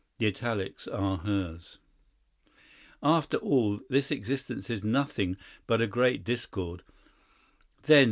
[0.17, 1.77] (The italics are hers.)
[3.03, 6.81] "After all, this existence is nothing but a great discord."